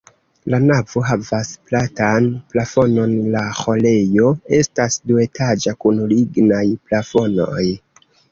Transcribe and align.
La 0.51 0.59
navo 0.61 1.01
havas 1.07 1.49
platan 1.71 2.29
plafonon, 2.53 3.13
la 3.35 3.43
ĥorejo 3.59 4.31
estas 4.61 4.97
duetaĝa 5.11 5.77
kun 5.85 6.01
lignaj 6.17 6.65
plafonoj. 6.89 7.65